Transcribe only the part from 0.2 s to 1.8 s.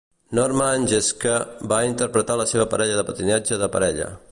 Norman Jeschke va